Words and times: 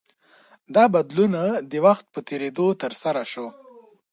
دا 0.75 0.83
بدلون 0.93 1.33
د 1.71 1.73
وخت 1.85 2.05
په 2.13 2.19
تېرېدو 2.27 2.67
ترسره 2.81 3.23
شو. 3.31 3.47